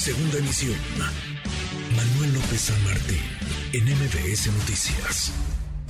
Segunda 0.00 0.38
emisión. 0.38 0.78
Manuel 1.94 2.32
López 2.32 2.72
San 2.72 2.84
Martín, 2.84 3.20
en 3.74 3.84
MBS 3.84 4.46
Noticias. 4.46 5.30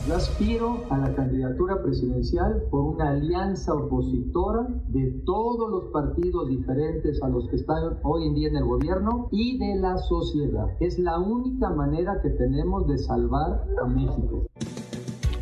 Yo 0.04 0.16
aspiro 0.16 0.82
a 0.90 0.98
la 0.98 1.14
candidatura 1.14 1.80
presidencial 1.80 2.60
por 2.72 2.80
una 2.96 3.10
alianza 3.10 3.72
opositora 3.72 4.66
de 4.88 5.12
todos 5.24 5.70
los 5.70 5.92
partidos 5.92 6.48
diferentes 6.48 7.22
a 7.22 7.28
los 7.28 7.48
que 7.50 7.56
están 7.56 8.00
hoy 8.02 8.26
en 8.26 8.34
día 8.34 8.48
en 8.48 8.56
el 8.56 8.64
gobierno 8.64 9.28
y 9.30 9.58
de 9.58 9.76
la 9.76 9.96
sociedad. 9.98 10.66
Es 10.80 10.98
la 10.98 11.20
única 11.20 11.70
manera 11.70 12.20
que 12.20 12.30
tenemos 12.30 12.88
de 12.88 12.98
salvar 12.98 13.64
a 13.80 13.86
México. 13.86 14.44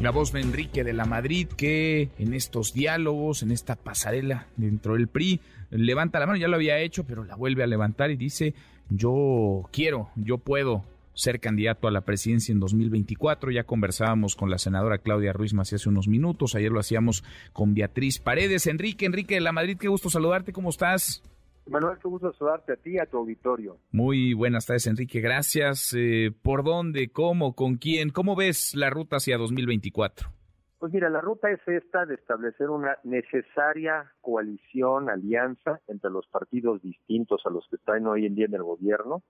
La 0.00 0.12
voz 0.12 0.32
de 0.32 0.40
Enrique 0.40 0.84
de 0.84 0.92
la 0.92 1.06
Madrid 1.06 1.48
que 1.48 2.10
en 2.18 2.32
estos 2.32 2.72
diálogos, 2.72 3.42
en 3.42 3.50
esta 3.50 3.74
pasarela 3.74 4.46
dentro 4.56 4.94
del 4.94 5.08
PRI, 5.08 5.40
levanta 5.70 6.20
la 6.20 6.26
mano, 6.26 6.38
ya 6.38 6.46
lo 6.46 6.54
había 6.54 6.78
hecho, 6.78 7.04
pero 7.04 7.24
la 7.24 7.34
vuelve 7.34 7.64
a 7.64 7.66
levantar 7.66 8.12
y 8.12 8.16
dice, 8.16 8.54
yo 8.90 9.68
quiero, 9.72 10.10
yo 10.14 10.38
puedo 10.38 10.84
ser 11.14 11.40
candidato 11.40 11.88
a 11.88 11.90
la 11.90 12.02
presidencia 12.02 12.52
en 12.52 12.60
2024. 12.60 13.50
Ya 13.50 13.64
conversábamos 13.64 14.36
con 14.36 14.50
la 14.50 14.58
senadora 14.58 14.98
Claudia 14.98 15.32
Ruiz 15.32 15.52
Macías 15.52 15.82
hace 15.82 15.88
unos 15.88 16.06
minutos. 16.06 16.54
Ayer 16.54 16.70
lo 16.70 16.78
hacíamos 16.78 17.24
con 17.52 17.74
Beatriz 17.74 18.20
Paredes. 18.20 18.68
Enrique, 18.68 19.04
Enrique 19.04 19.34
de 19.34 19.40
la 19.40 19.50
Madrid, 19.50 19.78
qué 19.78 19.88
gusto 19.88 20.10
saludarte. 20.10 20.52
¿Cómo 20.52 20.70
estás? 20.70 21.22
Manuel, 21.68 21.98
qué 22.00 22.08
gusto 22.08 22.32
saludarte 22.32 22.72
a 22.72 22.76
ti 22.76 22.92
y 22.94 22.98
a 22.98 23.06
tu 23.06 23.18
auditorio. 23.18 23.78
Muy 23.92 24.34
buenas 24.34 24.66
tardes, 24.66 24.86
Enrique. 24.86 25.20
Gracias. 25.20 25.94
Eh, 25.96 26.30
¿Por 26.42 26.64
dónde? 26.64 27.10
¿Cómo? 27.10 27.54
¿Con 27.54 27.76
quién? 27.76 28.10
¿Cómo 28.10 28.36
ves 28.36 28.74
la 28.74 28.90
ruta 28.90 29.16
hacia 29.16 29.36
2024? 29.36 30.30
Pues 30.78 30.92
mira, 30.92 31.10
la 31.10 31.20
ruta 31.20 31.50
es 31.50 31.60
esta 31.66 32.06
de 32.06 32.14
establecer 32.14 32.70
una 32.70 32.98
necesaria 33.02 34.12
coalición, 34.20 35.10
alianza 35.10 35.80
entre 35.88 36.10
los 36.10 36.26
partidos 36.28 36.80
distintos 36.82 37.42
a 37.44 37.50
los 37.50 37.66
que 37.68 37.76
están 37.76 38.06
hoy 38.06 38.26
en 38.26 38.36
día 38.36 38.46
en 38.46 38.54
el 38.54 38.62
gobierno, 38.62 39.22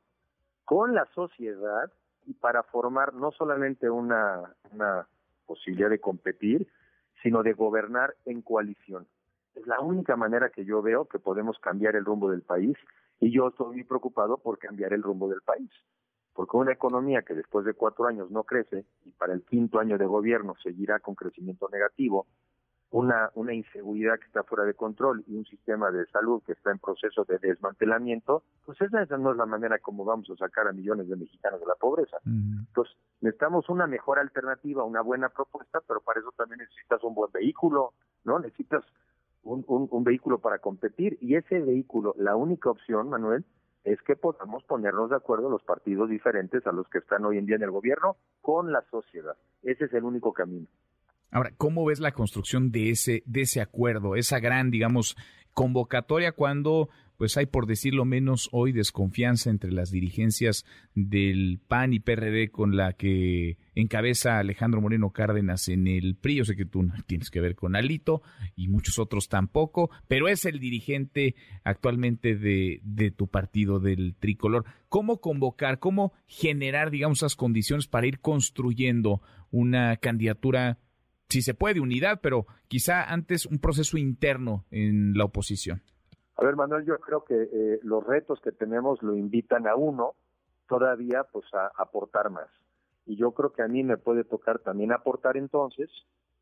con 0.65 0.95
la 0.95 1.07
sociedad 1.15 1.91
y 2.27 2.35
para 2.35 2.63
formar 2.65 3.15
no 3.15 3.33
solamente 3.33 3.89
una, 3.89 4.55
una 4.73 5.09
posibilidad 5.47 5.89
de 5.89 6.01
competir, 6.01 6.69
sino 7.23 7.43
de 7.43 7.55
gobernar 7.55 8.15
en 8.27 8.43
coalición. 8.43 9.07
Es 9.59 9.67
la 9.67 9.81
única 9.81 10.17
manera 10.17 10.51
que 10.51 10.65
yo 10.65 10.83
veo 10.83 11.07
que 11.07 11.19
podemos 11.19 11.59
cambiar 11.59 11.97
el 11.97 12.05
rumbo 12.05 12.31
del 12.31 12.43
país 12.43 12.77
y 13.19 13.33
yo 13.33 13.49
estoy 13.49 13.75
muy 13.75 13.85
preocupado 13.85 14.39
por 14.39 14.59
cambiar 14.59 14.93
el 14.93 15.03
rumbo 15.03 15.29
del 15.29 15.43
país. 15.43 15.71
Porque 16.33 16.57
una 16.57 16.73
economía 16.73 17.23
que 17.23 17.35
después 17.35 17.65
de 17.67 17.75
cuatro 17.75 18.07
años 18.07 18.31
no 18.31 18.45
crece 18.45 18.85
y 19.05 19.11
para 19.11 19.33
el 19.33 19.43
quinto 19.43 19.81
año 19.81 19.99
de 19.99 20.07
gobierno 20.07 20.55
seguirá 20.63 21.01
con 21.01 21.17
crecimiento 21.17 21.69
negativo, 21.73 22.27
una, 22.91 23.31
una 23.35 23.53
inseguridad 23.53 24.19
que 24.19 24.27
está 24.27 24.45
fuera 24.45 24.65
de 24.65 24.75
control 24.75 25.25
y 25.27 25.35
un 25.35 25.45
sistema 25.45 25.91
de 25.91 26.07
salud 26.07 26.43
que 26.47 26.53
está 26.53 26.71
en 26.71 26.79
proceso 26.79 27.25
de 27.25 27.39
desmantelamiento, 27.39 28.45
pues 28.65 28.81
esa, 28.81 29.05
no 29.19 29.33
es 29.33 29.37
la 29.37 29.47
manera 29.47 29.79
como 29.79 30.05
vamos 30.05 30.31
a 30.31 30.37
sacar 30.37 30.69
a 30.69 30.73
millones 30.73 31.09
de 31.09 31.17
mexicanos 31.17 31.61
de 31.61 31.67
la 31.67 31.75
pobreza. 31.75 32.19
Entonces, 32.25 32.97
necesitamos 33.21 33.69
una 33.69 33.87
mejor 33.87 34.19
alternativa, 34.19 34.85
una 34.85 35.03
buena 35.03 35.29
propuesta, 35.29 35.81
pero 35.87 36.01
para 36.01 36.21
eso 36.21 36.33
también 36.37 36.61
necesitas 36.61 37.03
un 37.03 37.15
buen 37.15 37.33
vehículo, 37.33 37.93
¿no? 38.25 38.39
Necesitas 38.39 38.85
un, 39.43 39.65
un, 39.67 39.89
un 39.91 40.05
vehículo 40.05 40.39
para 40.39 40.59
competir 40.59 41.19
y 41.21 41.37
ese 41.37 41.61
vehículo, 41.61 42.15
la 42.19 42.37
única 42.37 42.71
opción, 42.71 43.09
Manuel, 43.09 43.45
es 43.85 44.01
que 44.03 44.17
podamos 44.17 44.65
ponernos 44.65 45.11
de 45.11 45.17
acuerdo 45.17 45.49
los 45.49 45.63
partidos 45.63 46.11
diferentes 46.11 46.67
a 46.67 46.73
los 46.73 46.89
que 46.89 46.99
están 46.99 47.25
hoy 47.25 47.39
en 47.39 47.47
día 47.47 47.57
en 47.57 47.63
el 47.63 47.71
gobierno 47.71 48.17
con 48.41 48.73
la 48.73 48.83
sociedad. 48.91 49.37
Ese 49.63 49.87
es 49.87 49.93
el 49.95 50.05
único 50.05 50.33
camino. 50.33 50.67
Ahora, 51.31 51.51
¿cómo 51.57 51.85
ves 51.85 52.01
la 52.01 52.13
construcción 52.13 52.71
de 52.71 52.91
ese, 52.91 53.23
de 53.27 53.43
ese 53.43 53.61
acuerdo, 53.61 54.15
esa 54.17 54.41
gran, 54.41 54.71
digamos, 54.71 55.17
convocatoria 55.53 56.33
cuando 56.33 56.89
pues 57.19 57.37
hay, 57.37 57.47
por 57.47 57.67
decirlo 57.67 58.05
menos, 58.05 58.49
hoy 58.53 58.71
desconfianza 58.71 59.51
entre 59.51 59.73
las 59.73 59.91
dirigencias 59.91 60.65
del 60.95 61.61
PAN 61.67 61.93
y 61.93 61.99
PRD 61.99 62.51
con 62.53 62.77
la 62.77 62.93
que 62.93 63.59
encabeza 63.75 64.39
Alejandro 64.39 64.81
Moreno 64.81 65.11
Cárdenas 65.11 65.69
en 65.69 65.89
el 65.89 66.15
PRI. 66.15 66.37
Yo 66.37 66.45
sé 66.45 66.55
que 66.55 66.65
tú 66.65 66.85
no 66.85 66.95
tienes 67.07 67.31
que 67.31 67.41
ver 67.41 67.57
con 67.57 67.75
Alito 67.75 68.23
y 68.55 68.69
muchos 68.69 69.01
otros 69.01 69.29
tampoco, 69.29 69.91
pero 70.07 70.29
es 70.29 70.45
el 70.45 70.61
dirigente 70.61 71.35
actualmente 71.65 72.37
de, 72.37 72.81
de 72.85 73.11
tu 73.11 73.27
partido, 73.27 73.81
del 73.81 74.15
tricolor. 74.15 74.65
¿Cómo 74.89 75.21
convocar, 75.21 75.81
cómo 75.81 76.13
generar, 76.29 76.93
digamos, 76.93 77.19
esas 77.19 77.35
condiciones 77.35 77.89
para 77.89 78.07
ir 78.07 78.21
construyendo 78.21 79.23
una 79.51 79.97
candidatura 79.97 80.79
si 81.29 81.43
se 81.43 81.53
puede, 81.53 81.81
unidad, 81.81 82.21
pero 82.23 82.47
quizá 82.69 83.03
antes 83.05 83.45
un 83.45 83.59
proceso 83.59 83.99
interno 83.99 84.65
en 84.71 85.15
la 85.15 85.25
oposición. 85.25 85.83
A 86.39 86.45
ver, 86.45 86.55
Manuel, 86.55 86.85
yo 86.85 86.99
creo 87.01 87.25
que 87.25 87.35
eh, 87.35 87.81
los 87.83 88.07
retos 88.07 88.41
que 88.41 88.53
tenemos 88.53 89.03
lo 89.03 89.17
invitan 89.17 89.67
a 89.67 89.75
uno 89.75 90.15
todavía 90.69 91.25
pues 91.25 91.53
a 91.53 91.73
aportar 91.77 92.31
más. 92.31 92.49
Y 93.07 93.17
yo 93.17 93.33
creo 93.33 93.53
que 93.53 93.63
a 93.63 93.69
mí 93.69 93.83
me 93.83 93.97
puede 93.97 94.23
tocar 94.23 94.61
también 94.61 94.93
aportar 94.93 95.37
entonces 95.37 95.91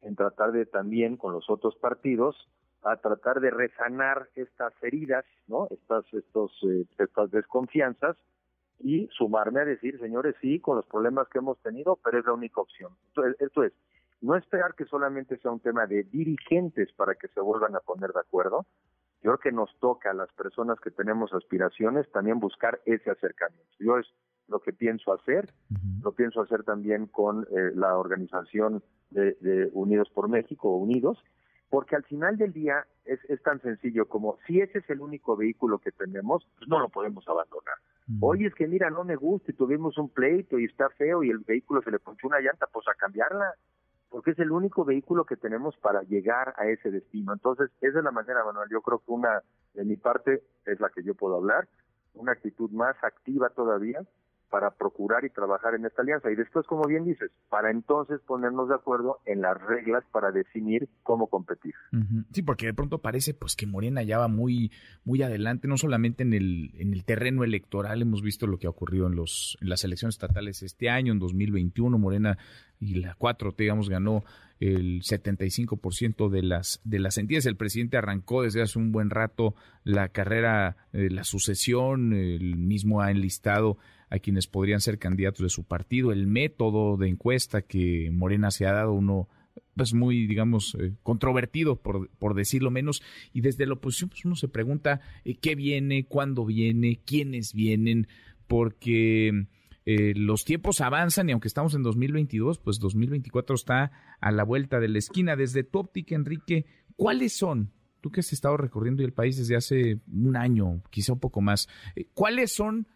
en 0.03 0.15
tratar 0.15 0.53
de 0.53 0.67
también 0.67 1.17
con 1.17 1.33
los 1.33 1.49
otros 1.49 1.77
partidos 1.77 2.37
a 2.83 2.99
tratar 2.99 3.41
de 3.41 3.51
resanar 3.51 4.29
estas 4.34 4.75
heridas, 4.83 5.25
¿no? 5.47 5.67
Estas 5.71 6.05
estos 6.13 6.53
eh, 6.65 6.84
estas 6.99 7.31
desconfianzas 7.31 8.19
y 8.78 9.09
sumarme 9.17 9.61
a 9.61 9.65
decir, 9.65 9.99
señores, 9.99 10.37
sí, 10.43 10.61
con 10.61 10.77
los 10.77 10.84
problemas 10.84 11.27
que 11.28 11.39
hemos 11.39 11.59
tenido, 11.63 11.99
pero 12.05 12.19
es 12.19 12.27
la 12.27 12.34
única 12.34 12.61
opción. 12.61 12.93
Esto 13.39 13.65
es 13.65 13.73
no 14.21 14.37
esperar 14.37 14.75
que 14.75 14.84
solamente 14.84 15.39
sea 15.39 15.53
un 15.53 15.61
tema 15.61 15.87
de 15.87 16.03
dirigentes 16.03 16.93
para 16.93 17.15
que 17.15 17.28
se 17.28 17.41
vuelvan 17.41 17.75
a 17.77 17.81
poner 17.81 18.13
de 18.13 18.21
acuerdo. 18.21 18.67
Yo 19.26 19.32
creo 19.32 19.53
que 19.53 19.56
nos 19.56 19.76
toca 19.81 20.12
a 20.12 20.14
las 20.14 20.32
personas 20.34 20.78
que 20.78 20.92
tenemos 20.92 21.32
aspiraciones 21.32 22.09
también 22.12 22.38
buscar 22.38 22.81
ese 22.87 23.10
acercamiento. 23.10 23.66
Yo 23.81 23.98
es 23.98 24.06
lo 24.47 24.60
que 24.60 24.72
pienso 24.72 25.12
hacer, 25.12 25.53
lo 26.00 26.12
pienso 26.12 26.42
hacer 26.42 26.62
también 26.62 27.09
con 27.09 27.42
eh, 27.42 27.72
la 27.75 27.98
organización 27.98 28.84
de, 29.10 29.69
Unidos 29.72 30.09
por 30.15 30.28
México 30.28 30.70
o 30.70 30.76
Unidos, 30.76 31.19
porque 31.70 31.97
al 31.97 32.04
final 32.04 32.36
del 32.36 32.53
día 32.53 32.86
es, 33.04 33.19
es 33.28 33.42
tan 33.42 33.60
sencillo 33.62 34.06
como 34.06 34.38
si 34.47 34.60
ese 34.60 34.78
es 34.78 34.88
el 34.91 35.00
único 35.00 35.36
vehículo 35.36 35.81
que 35.81 35.91
tenemos, 35.91 36.47
pues 36.56 36.69
no 36.69 36.78
lo 36.78 36.88
podemos 36.88 37.26
abandonar. 37.26 37.78
Oye, 38.20 38.47
es 38.47 38.54
que 38.54 38.69
mira, 38.69 38.91
no 38.91 39.03
me 39.03 39.16
gusta 39.16 39.50
y 39.50 39.54
tuvimos 39.54 39.98
un 39.98 40.09
pleito 40.09 40.56
y 40.60 40.66
está 40.66 40.88
feo 40.91 41.25
y 41.25 41.31
el 41.31 41.38
vehículo 41.38 41.82
se 41.82 41.91
le 41.91 41.98
ponchó 41.98 42.28
una 42.28 42.38
llanta, 42.38 42.69
pues 42.72 42.86
a 42.86 42.94
cambiarla 42.94 43.54
porque 44.16 44.31
es 44.31 44.38
el 44.38 44.50
único 44.50 44.82
vehículo 44.82 45.27
que 45.27 45.37
tenemos 45.37 45.77
para 45.77 46.00
llegar 46.00 46.54
a 46.56 46.66
ese 46.69 46.91
destino. 46.91 47.34
Entonces, 47.34 47.69
esa 47.82 47.99
es 47.99 48.03
la 48.03 48.10
manera, 48.10 48.43
Manuel. 48.47 48.66
Yo 48.71 48.81
creo 48.81 49.00
que 49.00 49.12
una, 49.12 49.43
de 49.75 49.84
mi 49.84 49.97
parte, 49.97 50.43
es 50.65 50.81
la 50.81 50.88
que 50.88 51.03
yo 51.03 51.15
puedo 51.15 51.37
hablar, 51.37 51.69
una 52.15 52.32
actitud 52.32 52.71
más 52.71 52.97
activa 53.04 53.50
todavía, 53.50 54.00
para 54.51 54.71
procurar 54.71 55.25
y 55.25 55.31
trabajar 55.31 55.75
en 55.75 55.84
esta 55.84 56.03
alianza. 56.03 56.31
Y 56.31 56.37
después, 56.37 56.67
como 56.67 56.84
bien 56.84 57.05
dices, 57.05 57.31
para 57.49 57.71
entonces 57.71 58.21
ponernos 58.27 58.69
de 58.69 58.75
acuerdo 58.75 59.19
en 59.25 59.43
las 59.43 59.61
reglas 59.61 60.05
para 60.12 60.31
definir 60.31 60.89
cómo 61.03 61.27
competir. 61.27 61.75
Sí, 62.33 62.43
porque 62.43 62.67
de 62.67 62.75
pronto 62.75 62.99
parece 62.99 63.34
pues 63.34 63.57
que 63.57 63.67
Morena 63.67 64.03
ya 64.03 64.19
va 64.19 64.29
muy, 64.29 64.71
muy 65.05 65.23
adelante, 65.23 65.69
no 65.69 65.77
solamente 65.77 66.23
en 66.23 66.33
el, 66.33 66.71
en 66.75 66.93
el 66.93 67.05
terreno 67.05 67.45
electoral, 67.45 68.03
hemos 68.03 68.23
visto 68.23 68.47
lo 68.47 68.59
que 68.59 68.67
ha 68.67 68.71
ocurrido 68.71 69.07
en, 69.07 69.17
los, 69.17 69.59
en 69.61 69.69
las 69.69 69.84
elecciones 69.84 70.15
estatales 70.15 70.63
este 70.63 70.89
año, 70.89 71.13
en 71.13 71.19
2021, 71.19 71.99
Morena 71.99 72.39
y 72.78 72.97
la 72.97 73.15
4 73.15 73.55
digamos, 73.57 73.89
ganó 73.89 74.25
el 74.61 75.03
75% 75.03 76.28
de 76.28 76.43
las 76.43 76.81
de 76.84 76.99
las 76.99 77.19
entidades. 77.19 77.47
El 77.47 77.57
presidente 77.57 77.97
arrancó 77.97 78.43
desde 78.43 78.63
hace 78.63 78.78
un 78.78 78.93
buen 78.93 79.11
rato 79.11 79.55
la 79.84 80.09
carrera, 80.09 80.77
eh, 80.93 81.09
la 81.11 81.25
sucesión, 81.25 82.13
el 82.13 82.57
mismo 82.57 83.01
ha 83.03 83.11
enlistado 83.11 83.78
a 84.11 84.19
quienes 84.19 84.47
podrían 84.47 84.81
ser 84.81 84.99
candidatos 84.99 85.43
de 85.43 85.49
su 85.49 85.65
partido, 85.65 86.12
el 86.12 86.27
método 86.27 86.97
de 86.97 87.09
encuesta 87.09 87.62
que 87.62 88.11
Morena 88.12 88.50
se 88.50 88.67
ha 88.67 88.72
dado 88.72 88.93
uno 88.93 89.28
pues 89.75 89.93
muy, 89.93 90.27
digamos, 90.27 90.77
eh, 90.81 90.94
controvertido, 91.03 91.77
por, 91.77 92.09
por 92.19 92.34
decirlo 92.34 92.71
menos, 92.71 93.03
y 93.33 93.43
desde 93.43 93.66
la 93.66 93.75
oposición 93.75 94.11
pues 94.11 94.25
uno 94.25 94.34
se 94.34 94.49
pregunta 94.49 95.00
eh, 95.25 95.37
qué 95.37 95.55
viene, 95.55 96.06
cuándo 96.06 96.45
viene, 96.47 97.01
quiénes 97.04 97.53
vienen, 97.53 98.09
porque 98.47 99.47
eh, 99.84 100.15
los 100.16 100.45
tiempos 100.45 100.80
avanzan 100.80 101.28
y 101.28 101.33
aunque 101.33 101.48
estamos 101.48 101.75
en 101.75 101.83
2022, 101.83 102.59
pues 102.59 102.78
2024 102.78 103.54
está 103.54 103.92
a 104.21 104.33
la 104.33 104.45
vuelta 104.45 104.80
de 104.80 104.89
la 104.89 104.98
esquina. 104.98 105.36
Desde 105.36 105.63
tu 105.63 105.78
óptica, 105.78 106.15
Enrique, 106.15 106.65
¿cuáles 106.97 107.36
son 107.36 107.72
tú 108.01 108.10
que 108.10 108.21
has 108.21 108.33
estado 108.33 108.57
recorriendo 108.57 109.03
el 109.04 109.13
país 109.13 109.36
desde 109.36 109.57
hace 109.57 110.01
un 110.13 110.36
año, 110.36 110.80
quizá 110.91 111.13
un 111.13 111.19
poco 111.19 111.41
más, 111.41 111.69
¿cuáles 112.15 112.53
son 112.53 112.86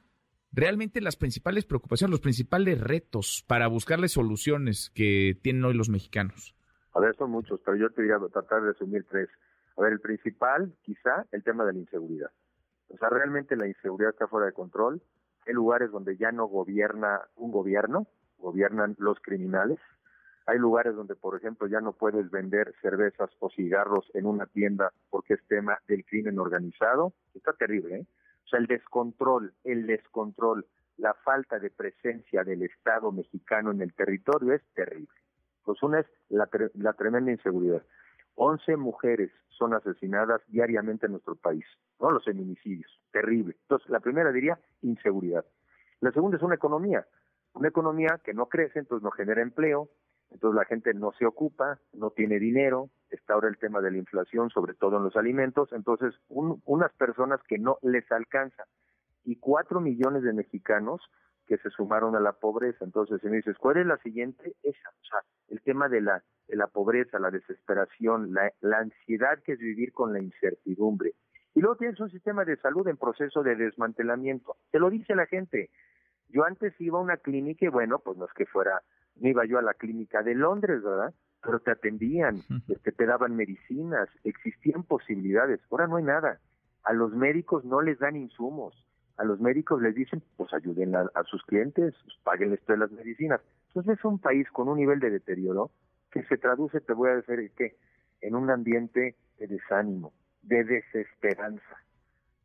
realmente 0.52 1.00
las 1.00 1.17
principales 1.17 1.64
preocupaciones, 1.64 2.11
los 2.11 2.20
principales 2.20 2.81
retos 2.81 3.44
para 3.47 3.69
buscarle 3.69 4.08
soluciones 4.08 4.91
que 4.94 5.38
tienen 5.43 5.64
hoy 5.64 5.75
los 5.75 5.88
mexicanos? 5.88 6.55
A 6.94 7.00
ver, 7.00 7.14
son 7.17 7.31
muchos, 7.31 7.61
pero 7.64 7.76
yo 7.76 7.91
te 7.91 8.02
diría 8.02 8.19
tratar 8.32 8.62
de 8.62 8.73
resumir 8.73 9.05
tres. 9.08 9.29
A 9.76 9.82
ver, 9.82 9.93
el 9.93 10.00
principal, 10.00 10.75
quizá, 10.82 11.26
el 11.32 11.43
tema 11.43 11.64
de 11.64 11.73
la 11.73 11.79
inseguridad. 11.79 12.31
O 12.88 12.99
sea, 12.99 13.08
realmente 13.08 13.56
la 13.56 13.69
inseguridad 13.69 14.11
está 14.11 14.26
fuera 14.26 14.47
de 14.47 14.52
control. 14.52 15.00
Hay 15.47 15.55
lugares 15.55 15.91
donde 15.91 16.17
ya 16.17 16.32
no 16.32 16.47
gobierna 16.47 17.20
un 17.37 17.53
gobierno, 17.53 18.06
gobiernan 18.38 18.96
los 18.99 19.19
criminales. 19.20 19.79
Hay 20.46 20.58
lugares 20.58 20.96
donde, 20.96 21.14
por 21.14 21.37
ejemplo, 21.37 21.69
ya 21.69 21.81
no 21.81 21.93
puedes 21.93 22.31
vender 22.31 22.75
cervezas 22.82 23.31
o 23.38 23.50
cigarros 23.50 24.11
en 24.14 24.26
una 24.26 24.46
tienda 24.46 24.93
porque 25.08 25.35
es 25.35 25.46
tema 25.46 25.79
del 25.87 26.05
crimen 26.05 26.38
organizado. 26.38 27.12
Está 27.35 27.53
terrible, 27.53 28.00
¿eh? 28.00 28.06
Sea, 28.50 28.61
el 28.61 28.67
descontrol, 28.67 29.55
el 29.64 29.87
descontrol, 29.87 30.67
la 30.97 31.14
falta 31.14 31.58
de 31.58 31.70
presencia 31.70 32.44
del 32.44 32.62
Estado 32.62 33.11
mexicano 33.12 33.70
en 33.70 33.81
el 33.81 33.94
territorio 33.94 34.52
es 34.52 34.62
terrible. 34.75 35.08
Pues 35.64 35.82
una 35.82 36.00
es 36.00 36.06
la, 36.29 36.49
la 36.75 36.93
tremenda 36.93 37.31
inseguridad. 37.31 37.82
11 38.35 38.76
mujeres 38.76 39.31
son 39.49 39.75
asesinadas 39.75 40.41
diariamente 40.49 41.06
en 41.06 41.12
nuestro 41.12 41.37
país, 41.37 41.64
¿no? 42.00 42.11
Los 42.11 42.25
feminicidios, 42.25 42.91
terrible. 43.12 43.56
Entonces, 43.62 43.88
la 43.91 44.00
primera 44.00 44.32
diría 44.32 44.58
inseguridad. 44.82 45.44
La 46.00 46.12
segunda 46.12 46.38
es 46.38 46.43
una 46.43 46.55
economía, 46.55 47.06
una 47.53 47.69
economía 47.69 48.20
que 48.25 48.32
no 48.32 48.46
crece, 48.46 48.79
entonces 48.79 49.03
no 49.03 49.11
genera 49.11 49.43
empleo, 49.43 49.91
entonces 50.31 50.56
la 50.56 50.65
gente 50.65 50.94
no 50.94 51.12
se 51.12 51.27
ocupa, 51.27 51.79
no 51.93 52.11
tiene 52.11 52.38
dinero, 52.38 52.91
está 53.11 53.35
ahora 53.35 53.49
el 53.49 53.59
tema 53.59 53.81
de 53.81 53.91
la 53.91 53.99
inflación, 53.99 54.50
sobre 54.50 54.75
todo 54.75 54.99
en 54.99 55.05
los 55.05 55.17
alimentos, 55.17 55.73
entonces 55.73 56.15
unas 56.29 56.93
personas 56.94 57.41
que 57.49 57.59
no 57.59 57.79
les 57.82 58.11
alcanza 58.12 58.65
y 59.25 59.37
cuatro 59.37 59.81
millones 59.81 60.23
de 60.23 60.32
mexicanos 60.32 61.00
que 61.47 61.59
se 61.59 61.71
sumaron 61.71 62.15
a 62.15 62.21
la 62.21 62.32
pobreza. 62.32 62.85
Entonces, 62.85 63.21
si 63.21 63.29
me 63.29 63.38
dices, 63.38 63.59
¿cuál 63.59 63.79
es 63.79 63.87
la 63.87 63.99
siguiente? 63.99 64.55
Esa, 64.62 64.88
o 64.88 65.05
sea, 65.05 65.19
el 65.49 65.61
tema 65.62 65.88
de 65.88 66.00
la, 66.00 66.23
de 66.47 66.56
la 66.56 66.69
pobreza, 66.69 67.19
la 67.19 67.32
desesperación, 67.32 68.32
la, 68.32 68.53
la 68.61 68.79
ansiedad 68.79 69.43
que 69.43 69.55
es 69.55 69.59
vivir 69.59 69.93
con 69.93 70.12
la 70.12 70.21
incertidumbre. 70.21 71.15
Y 71.55 71.61
luego 71.61 71.75
tienes 71.75 71.99
un 71.99 72.09
sistema 72.11 72.44
de 72.44 72.56
salud 72.59 72.87
en 72.87 72.97
proceso 72.97 73.43
de 73.43 73.56
desmantelamiento. 73.56 74.56
Te 74.71 74.79
lo 74.79 74.91
dice 74.91 75.17
la 75.17 75.27
gente. 75.27 75.71
Yo 76.29 76.44
antes 76.44 76.73
iba 76.81 77.00
a 77.00 77.03
una 77.03 77.17
clínica 77.17 77.67
y 77.67 77.69
bueno, 77.69 77.99
pues 77.99 78.17
no 78.17 78.27
es 78.27 78.32
que 78.35 78.47
fuera, 78.47 78.81
no 79.20 79.28
iba 79.28 79.44
yo 79.46 79.58
a 79.58 79.62
la 79.62 79.75
clínica 79.75 80.22
de 80.22 80.34
Londres, 80.34 80.82
¿verdad? 80.82 81.14
Pero 81.43 81.61
te 81.61 81.70
atendían, 81.70 82.43
este, 82.69 82.93
te 82.93 83.06
daban 83.06 83.37
medicinas, 83.37 84.08
existían 84.25 84.82
posibilidades. 84.82 85.61
Ahora 85.70 85.87
no 85.87 85.96
hay 85.96 86.05
nada. 86.05 86.38
A 86.84 86.93
los 86.93 87.12
médicos 87.12 87.64
no 87.64 87.81
les 87.81 87.99
dan 87.99 88.17
insumos 88.17 88.75
a 89.20 89.25
los 89.25 89.38
médicos 89.38 89.82
les 89.82 89.94
dicen, 89.94 90.22
pues 90.38 90.50
ayuden 90.55 90.96
a, 90.96 91.25
sus 91.25 91.43
clientes, 91.43 91.94
pues, 92.05 92.17
paguenles 92.25 92.58
todas 92.62 92.78
las 92.78 92.90
medicinas. 92.90 93.43
Entonces 93.69 93.99
es 93.99 94.05
un 94.06 94.19
país 94.19 94.49
con 94.50 94.67
un 94.67 94.78
nivel 94.78 94.99
de 94.99 95.11
deterioro 95.11 95.70
que 96.11 96.22
se 96.25 96.38
traduce, 96.38 96.81
te 96.81 96.94
voy 96.94 97.11
a 97.11 97.17
decir, 97.17 97.52
que 97.55 97.76
en 98.22 98.34
un 98.34 98.49
ambiente 98.49 99.17
de 99.38 99.46
desánimo, 99.46 100.14
de 100.40 100.64
desesperanza. 100.64 101.76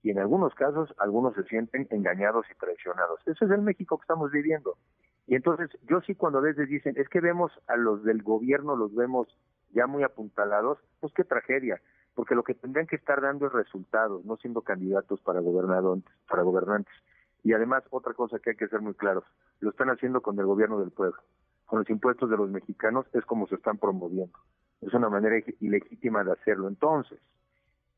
Y 0.03 0.09
en 0.09 0.19
algunos 0.19 0.53
casos, 0.53 0.93
algunos 0.97 1.33
se 1.35 1.43
sienten 1.43 1.87
engañados 1.91 2.45
y 2.51 2.59
traicionados. 2.59 3.21
Ese 3.25 3.45
es 3.45 3.51
el 3.51 3.61
México 3.61 3.97
que 3.97 4.03
estamos 4.03 4.29
viviendo. 4.31 4.77
Y 5.27 5.35
entonces, 5.35 5.69
yo 5.89 6.01
sí 6.01 6.15
cuando 6.15 6.39
a 6.39 6.43
veces 6.43 6.69
dicen, 6.69 6.95
es 6.97 7.09
que 7.09 7.19
vemos 7.19 7.51
a 7.67 7.77
los 7.77 8.03
del 8.03 8.21
gobierno, 8.21 8.75
los 8.75 8.93
vemos 8.93 9.27
ya 9.71 9.87
muy 9.87 10.03
apuntalados, 10.03 10.77
pues 10.99 11.13
qué 11.13 11.23
tragedia 11.23 11.81
porque 12.15 12.33
lo 12.33 12.43
que 12.43 12.55
tendrían 12.55 12.87
que 12.87 12.95
estar 12.95 13.21
dando 13.21 13.45
es 13.45 13.53
resultados, 13.53 14.25
no 14.25 14.37
siendo 14.37 14.61
candidatos 14.61 15.19
para 15.21 15.41
gobernadores, 15.41 16.03
para 16.27 16.43
gobernantes. 16.43 16.93
Y 17.43 17.53
además, 17.53 17.83
otra 17.91 18.13
cosa 18.13 18.39
que 18.39 18.51
hay 18.51 18.55
que 18.55 18.69
ser 18.69 18.81
muy 18.81 18.95
claros, 18.95 19.23
lo 19.59 19.69
están 19.69 19.89
haciendo 19.89 20.21
con 20.21 20.39
el 20.39 20.45
gobierno 20.45 20.79
del 20.79 20.91
pueblo. 20.91 21.21
Con 21.65 21.79
los 21.79 21.89
impuestos 21.89 22.29
de 22.29 22.37
los 22.37 22.49
mexicanos 22.49 23.05
es 23.13 23.23
como 23.25 23.47
se 23.47 23.55
están 23.55 23.77
promoviendo. 23.77 24.39
Es 24.81 24.93
una 24.93 25.09
manera 25.09 25.35
ilegítima 25.59 26.23
de 26.23 26.31
hacerlo. 26.31 26.67
Entonces, 26.67 27.19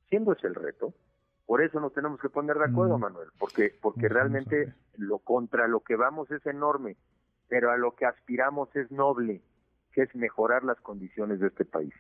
siendo 0.09 0.33
ese 0.33 0.47
el 0.47 0.55
reto, 0.55 0.93
por 1.45 1.61
eso 1.61 1.79
nos 1.79 1.93
tenemos 1.93 2.19
que 2.19 2.29
poner 2.29 2.57
de 2.57 2.65
acuerdo. 2.65 2.97
Manuel, 2.97 3.29
porque 3.37 3.73
porque 3.81 4.09
realmente 4.09 4.73
lo 4.97 5.19
contra 5.19 5.67
lo 5.67 5.81
que 5.81 5.95
vamos 5.95 6.29
es 6.31 6.45
enorme, 6.45 6.97
pero 7.47 7.71
a 7.71 7.77
lo 7.77 7.95
que 7.95 8.05
aspiramos 8.05 8.75
es 8.75 8.91
noble, 8.91 9.41
que 9.93 10.03
es 10.03 10.15
mejorar 10.15 10.63
las 10.63 10.79
condiciones 10.81 11.39
de 11.39 11.47
este 11.47 11.65
país 11.65 11.93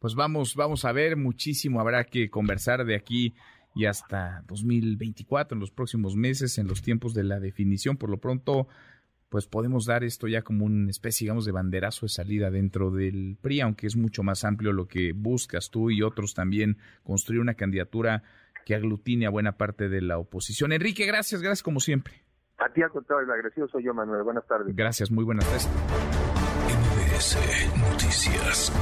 pues 0.00 0.14
vamos, 0.14 0.56
vamos 0.56 0.84
a 0.86 0.92
ver, 0.92 1.16
muchísimo 1.16 1.78
habrá 1.78 2.04
que 2.04 2.30
conversar 2.30 2.86
de 2.86 2.96
aquí 2.96 3.34
y 3.74 3.84
hasta 3.84 4.42
2024, 4.48 5.54
en 5.54 5.60
los 5.60 5.70
próximos 5.70 6.16
meses, 6.16 6.58
en 6.58 6.66
los 6.66 6.82
tiempos 6.82 7.14
de 7.14 7.22
la 7.22 7.38
definición. 7.38 7.98
Por 7.98 8.08
lo 8.08 8.16
pronto, 8.16 8.66
pues 9.28 9.46
podemos 9.46 9.84
dar 9.84 10.02
esto 10.02 10.26
ya 10.26 10.40
como 10.40 10.64
una 10.64 10.90
especie, 10.90 11.26
digamos, 11.26 11.44
de 11.44 11.52
banderazo 11.52 12.06
de 12.06 12.10
salida 12.10 12.50
dentro 12.50 12.90
del 12.90 13.36
PRI, 13.40 13.60
aunque 13.60 13.86
es 13.86 13.94
mucho 13.94 14.22
más 14.22 14.42
amplio 14.42 14.72
lo 14.72 14.88
que 14.88 15.12
buscas 15.12 15.70
tú 15.70 15.90
y 15.90 16.02
otros 16.02 16.32
también, 16.32 16.78
construir 17.04 17.42
una 17.42 17.54
candidatura 17.54 18.22
que 18.64 18.74
aglutine 18.74 19.26
a 19.26 19.30
buena 19.30 19.58
parte 19.58 19.90
de 19.90 20.00
la 20.00 20.18
oposición. 20.18 20.72
Enrique, 20.72 21.04
gracias, 21.04 21.42
gracias 21.42 21.62
como 21.62 21.80
siempre. 21.80 22.24
A 22.70 22.72
ti 22.72 22.82
al 22.82 22.90
contrario, 22.90 23.24
el 23.24 23.30
agradecido 23.32 23.66
soy 23.66 23.82
yo, 23.82 23.92
Manuel. 23.92 24.22
Buenas 24.22 24.46
tardes. 24.46 24.76
Gracias, 24.76 25.10
muy 25.10 25.24
buenas 25.24 25.44
tardes. 25.44 25.68
Noticias. 27.90 28.72